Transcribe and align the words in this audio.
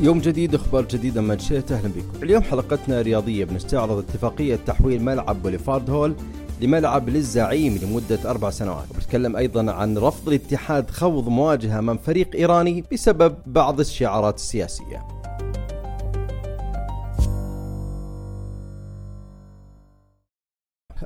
يوم 0.00 0.18
جديد 0.18 0.54
أخبار 0.54 0.84
جديدة 0.84 1.20
من 1.20 1.38
شئت 1.38 1.72
أهلا 1.72 1.88
بكم. 1.88 2.22
اليوم 2.22 2.42
حلقتنا 2.42 3.02
رياضية 3.02 3.44
بنستعرض 3.44 3.98
اتفاقية 3.98 4.58
تحويل 4.66 5.02
ملعب 5.04 5.42
Boulevard 5.42 5.90
Hall 5.90 6.14
لملعب 6.60 7.08
للزعيم 7.08 7.78
لمدة 7.82 8.30
أربع 8.30 8.50
سنوات. 8.50 8.84
وبتكلم 8.90 9.36
أيضا 9.36 9.72
عن 9.72 9.98
رفض 9.98 10.28
الاتحاد 10.28 10.90
خوض 10.90 11.28
مواجهة 11.28 11.80
من 11.80 11.96
فريق 11.96 12.34
إيراني 12.34 12.84
بسبب 12.92 13.34
بعض 13.46 13.80
الشعارات 13.80 14.34
السياسية. 14.34 15.17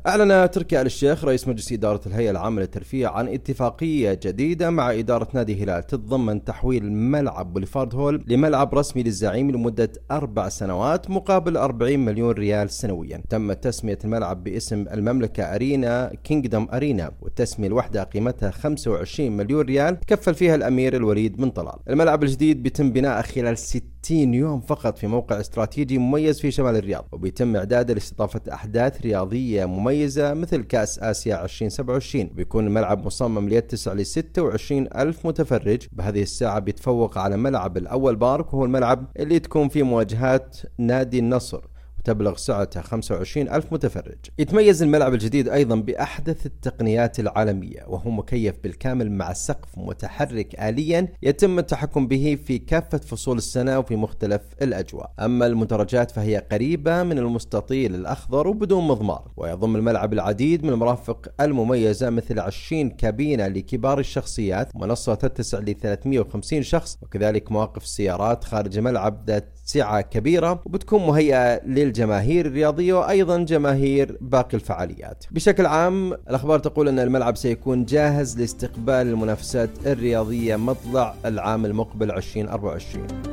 أعلن 0.07 0.51
تركي 0.51 0.81
آل 0.81 0.87
الشيخ 0.87 1.25
رئيس 1.25 1.49
مجلس 1.49 1.73
إدارة 1.73 2.01
الهيئة 2.07 2.31
العامة 2.31 2.61
للترفيه 2.61 3.07
عن 3.09 3.29
اتفاقية 3.29 4.21
جديدة 4.23 4.71
مع 4.71 4.93
إدارة 4.93 5.29
نادي 5.35 5.65
هلال 5.65 5.87
تتضمن 5.87 6.45
تحويل 6.45 6.93
ملعب 6.93 7.53
Boulevard 7.53 7.95
Hall 7.95 8.25
لملعب 8.27 8.75
رسمي 8.75 9.03
للزعيم 9.03 9.51
لمدة 9.51 9.93
أربع 10.11 10.49
سنوات 10.49 11.11
مقابل 11.11 11.57
40 11.57 11.99
مليون 11.99 12.31
ريال 12.31 12.71
سنويا. 12.71 13.23
تم 13.31 13.53
تسمية 13.53 13.99
الملعب 14.05 14.45
باسم 14.45 14.85
المملكة 14.93 15.43
أرينا 15.43 16.13
Kingdom 16.25 16.69
Arena 16.73 17.13
والتسمية 17.23 17.69
الواحدة 17.69 18.03
قيمتها 18.03 18.51
25 18.51 19.37
مليون 19.37 19.67
ريال 19.67 19.99
كفل 20.07 20.35
فيها 20.35 20.55
الأمير 20.55 20.97
الوليد 20.97 21.37
بن 21.37 21.51
طلال. 21.51 21.79
الملعب 21.89 22.23
الجديد 22.23 22.63
بيتم 22.63 22.93
بناءه 22.93 23.23
خلال 23.23 23.59
60 23.59 23.92
يوم 24.11 24.61
فقط 24.61 24.99
في 24.99 25.07
موقع 25.07 25.41
استراتيجي 25.41 25.99
مميز 25.99 26.41
في 26.41 26.51
شمال 26.51 26.77
الرياض 26.77 27.05
وبيتم 27.13 27.57
إعداده 27.57 27.95
لاستضافة 27.95 28.41
أحداث 28.53 29.01
رياضية 29.01 29.65
مميزة 29.65 30.35
مثل 30.35 30.63
كأس 30.63 30.99
آسيا 30.99 31.45
2027 31.45 32.25
بيكون 32.27 32.67
الملعب 32.67 33.07
مصمم 33.07 33.49
ليتسع 33.49 33.93
ل 33.93 34.07
26 34.07 34.89
ألف 34.97 35.27
متفرج. 35.27 35.87
بهذه 35.93 36.23
الساعة 36.23 36.59
بيتفوق 36.59 37.19
على 37.19 37.37
ملعب 37.37 37.77
الأول 37.77 38.17
بارك 38.17 38.55
وهو 38.55 38.65
الملعب 38.65 39.07
اللي 39.19 39.39
تكون 39.39 39.69
فيه 39.69 39.83
مواجهات 39.83 40.57
نادي 40.79 41.19
النصر. 41.19 41.72
وتبلغ 42.03 42.37
سعتها 42.37 42.83
25 42.83 43.49
ألف 43.49 43.73
متفرج. 43.73 44.19
يتميز 44.39 44.83
الملعب 44.83 45.15
الجديد 45.15 45.49
أيضا 45.49 45.77
بأحدث 45.77 46.47
التقنيات 46.47 47.21
العالمية 47.21 47.85
وهو 47.87 48.11
مكيف 48.11 48.55
بالكامل 48.63 49.13
مع 49.13 49.33
سقف 49.33 49.69
متحرك 49.77 50.61
آليا 50.61 51.09
يتم 51.23 51.59
التحكم 51.59 52.07
به 52.07 52.39
في 52.47 52.59
كافة 52.59 52.99
فصول 52.99 53.37
السنة 53.37 53.79
وفي 53.79 53.97
مختلف 53.97 54.43
الأجواء. 54.63 55.13
أما 55.21 55.47
المدرجات 55.47 56.11
فهي 56.11 56.37
قريبة 56.53 57.03
من 57.03 57.19
المستطيل 57.19 57.95
الأخضر 57.95 58.49
وبدون 58.49 58.89
مضمار 58.89 59.33
ويضم 59.37 59.77
الملعب 59.77 60.13
العديد 60.13 60.65
من 60.65 60.73
المرافق 60.73 61.29
المميزة 61.41 62.11
مثل 62.11 62.39
20 62.39 62.91
كابينة 62.91 63.47
لكبار 63.49 63.99
الشخصيات 63.99 64.77
منصة 64.77 65.15
تتسع 65.15 65.59
ل 65.59 65.75
350 65.75 66.63
شخص 66.63 66.99
وكذلك 67.03 67.53
مواقف 67.53 67.83
السيارات 67.83 68.45
خارج 68.45 68.79
الملعب 68.79 69.25
ذات 69.27 69.59
سعة 69.73 70.01
كبيرة 70.01 70.63
وبتكون 70.67 71.07
مهيئة 71.07 71.61
للجماهير 71.67 72.47
الرياضية 72.47 72.95
وأيضا 72.95 73.39
جماهير 73.39 74.19
باقي 74.21 74.55
الفعاليات. 74.55 75.25
بشكل 75.31 75.67
عام 75.67 76.13
الأخبار 76.13 76.59
تقول 76.59 76.89
أن 76.89 76.99
الملعب 76.99 77.37
سيكون 77.37 77.85
جاهز 77.85 78.39
لاستقبال 78.39 78.95
المنافسات 78.95 79.71
الرياضية 79.87 80.57
مطلع 80.57 81.15
العام 81.25 81.65
المقبل 81.65 82.11
2024 82.11 83.32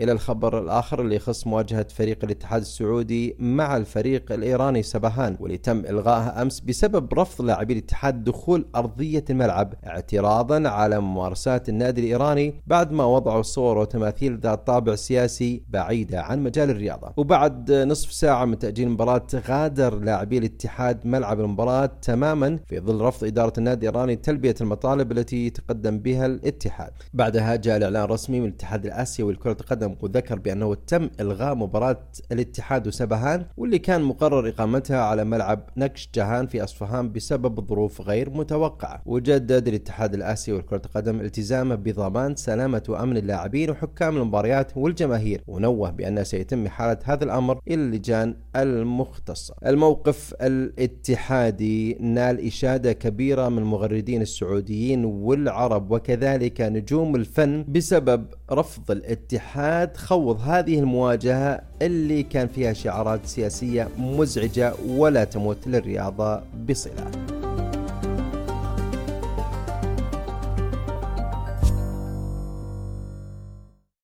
إلى 0.00 0.12
الخبر 0.12 0.58
الآخر 0.58 1.00
اللي 1.00 1.16
يخص 1.16 1.46
مواجهة 1.46 1.86
فريق 1.94 2.24
الاتحاد 2.24 2.60
السعودي 2.60 3.36
مع 3.38 3.76
الفريق 3.76 4.32
الإيراني 4.32 4.82
سبهان 4.82 5.36
واللي 5.40 5.58
تم 5.58 5.78
إلغائها 5.78 6.42
أمس 6.42 6.60
بسبب 6.60 7.14
رفض 7.14 7.44
لاعبي 7.44 7.72
الاتحاد 7.72 8.24
دخول 8.24 8.66
أرضية 8.76 9.24
الملعب 9.30 9.74
اعتراضا 9.86 10.68
على 10.68 11.00
ممارسات 11.00 11.68
النادي 11.68 12.00
الإيراني 12.00 12.54
بعد 12.66 12.92
ما 12.92 13.04
وضعوا 13.04 13.42
صور 13.42 13.78
وتماثيل 13.78 14.38
ذات 14.38 14.66
طابع 14.66 14.94
سياسي 14.94 15.62
بعيدة 15.68 16.22
عن 16.22 16.42
مجال 16.42 16.70
الرياضة. 16.70 17.12
وبعد 17.16 17.72
نصف 17.72 18.12
ساعة 18.12 18.44
من 18.44 18.58
تأجيل 18.58 18.86
المباراة 18.86 19.26
غادر 19.48 19.98
لاعبي 19.98 20.38
الاتحاد 20.38 21.06
ملعب 21.06 21.40
المباراة 21.40 21.90
تماما 22.02 22.58
في 22.66 22.80
ظل 22.80 23.00
رفض 23.00 23.24
إدارة 23.26 23.52
النادي 23.58 23.88
الإيراني 23.88 24.16
تلبية 24.16 24.54
المطالب 24.60 25.12
التي 25.12 25.50
تقدم 25.50 25.98
بها 25.98 26.26
الاتحاد. 26.26 26.90
بعدها 27.14 27.56
جاء 27.56 27.76
الإعلان 27.76 28.04
الرسمي 28.04 28.40
من 28.40 28.48
الاتحاد 28.48 28.86
الآسيوي 28.86 29.32
لكرة 29.32 29.56
القدم 29.60 29.87
وسلم 29.88 29.98
وذكر 30.02 30.38
بأنه 30.38 30.74
تم 30.74 31.10
إلغاء 31.20 31.54
مباراة 31.54 32.06
الاتحاد 32.32 32.86
وسبهان 32.86 33.46
واللي 33.56 33.78
كان 33.78 34.02
مقرر 34.02 34.48
إقامتها 34.48 35.00
على 35.00 35.24
ملعب 35.24 35.68
نكش 35.76 36.10
جهان 36.14 36.46
في 36.46 36.64
أصفهان 36.64 37.12
بسبب 37.12 37.68
ظروف 37.68 38.00
غير 38.00 38.30
متوقعة. 38.30 39.02
وجدد 39.06 39.68
الاتحاد 39.68 40.14
الآسيوي 40.14 40.58
لكرة 40.58 40.82
القدم 40.84 41.20
التزامه 41.20 41.74
بضمان 41.74 42.36
سلامة 42.36 42.82
وأمن 42.88 43.16
اللاعبين 43.16 43.70
وحكام 43.70 44.16
المباريات 44.16 44.76
والجماهير 44.76 45.42
ونوه 45.46 45.90
بأنه 45.90 46.22
سيتم 46.22 46.66
إحالة 46.66 46.98
هذا 47.04 47.24
الأمر 47.24 47.60
إلى 47.68 47.74
اللجان 47.74 48.34
المختصة 48.56 49.54
الموقف 49.66 50.34
الاتحادي 50.42 51.94
نال 52.00 52.46
إشادة 52.46 52.92
كبيرة 52.92 53.48
من 53.48 53.58
المغردين 53.58 54.22
السعوديين 54.22 55.04
والعرب 55.04 55.90
وكذلك 55.90 56.60
نجوم 56.60 57.16
الفن 57.16 57.64
بسبب 57.68 58.26
رفض 58.52 58.90
الاتحاد 58.90 59.96
خوض 59.96 60.40
هذه 60.40 60.78
المواجهة 60.78 61.60
اللي 61.82 62.22
كان 62.22 62.48
فيها 62.48 62.72
شعارات 62.72 63.26
سياسية 63.26 63.88
مزعجة 63.98 64.74
ولا 64.86 65.24
تمت 65.24 65.66
للرياضة 65.66 66.42
بصلة. 66.68 67.37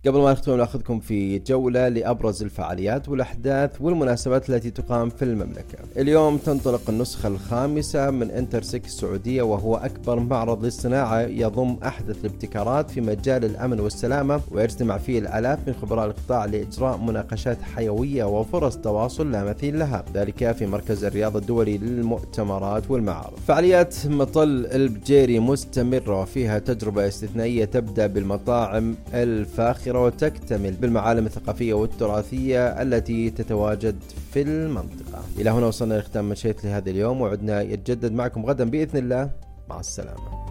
قبل 0.07 0.19
ما 0.19 0.33
نختم 0.33 0.57
ناخذكم 0.57 1.01
في 1.01 1.39
جولة 1.39 1.89
لأبرز 1.89 2.43
الفعاليات 2.43 3.09
والأحداث 3.09 3.71
والمناسبات 3.81 4.51
التي 4.51 4.71
تقام 4.71 5.11
في 5.11 5.25
المملكة. 5.25 5.79
اليوم 5.97 6.37
تنطلق 6.37 6.81
النسخة 6.89 7.29
الخامسة 7.29 8.11
من 8.11 8.31
انترسك 8.31 8.85
السعودية 8.85 9.43
وهو 9.43 9.77
أكبر 9.77 10.21
معرض 10.21 10.65
للصناعة 10.65 11.21
يضم 11.21 11.77
أحدث 11.85 12.25
الابتكارات 12.25 12.91
في 12.91 13.01
مجال 13.01 13.45
الأمن 13.45 13.81
والسلامة 13.81 14.41
ويجتمع 14.51 14.99
فيه 14.99 15.19
الآلاف 15.19 15.59
من 15.67 15.75
خبراء 15.83 16.07
القطاع 16.07 16.45
لإجراء 16.45 16.97
مناقشات 16.99 17.63
حيوية 17.63 18.25
وفرص 18.25 18.77
تواصل 18.77 19.31
لا 19.33 19.45
مثيل 19.45 19.79
لها 19.79 20.05
ذلك 20.15 20.53
في 20.53 20.67
مركز 20.67 21.05
الرياض 21.05 21.37
الدولي 21.37 21.79
للمؤتمرات 21.79 22.91
والمعارض. 22.91 23.39
فعاليات 23.49 23.95
مطل 24.07 24.67
البجيري 24.67 25.41
مستمرة 25.41 26.23
وفيها 26.23 26.59
تجربة 26.59 27.09
استثنائية 27.09 27.65
تبدأ 27.65 28.07
بالمطاعم 28.07 28.95
الفاخرة 29.15 29.94
الكبيرة 29.95 30.05
وتكتمل 30.05 30.73
بالمعالم 30.73 31.27
الثقافية 31.27 31.75
والتراثية 31.75 32.83
التي 32.83 33.31
تتواجد 33.31 33.97
في 34.33 34.43
المنطقة. 34.43 35.23
إلى 35.39 35.51
هنا 35.51 35.67
وصلنا 35.67 35.95
لختام 35.95 36.29
مشيت 36.29 36.65
لهذا 36.65 36.91
اليوم 36.91 37.21
وعدنا 37.21 37.63
يتجدد 37.63 38.13
معكم 38.13 38.47
غدا 38.47 38.71
بإذن 38.71 38.99
الله. 38.99 39.31
مع 39.69 39.81
السلامة. 39.81 40.44